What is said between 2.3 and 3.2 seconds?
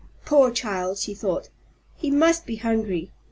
be hungry."